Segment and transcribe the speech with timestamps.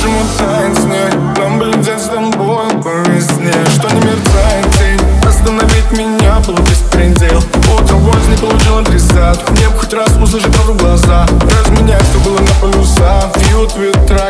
[0.00, 3.52] Покажем ему танец с ней Нам бы лететь с тобой по весне.
[3.74, 7.42] Что не мерцает тень Остановить меня было беспредел.
[7.74, 11.26] Утром войс не получил адресат Небо хоть раз услышит правду в глаза.
[11.42, 13.30] Разменять все было на полюса.
[13.36, 14.29] Вьют ветра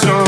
[0.00, 0.27] so